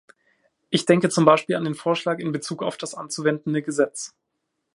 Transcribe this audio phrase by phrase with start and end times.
[0.71, 4.15] Ich denke zum Beispiel an den Vorschlag in bezug auf das anzuwendende Gesetz.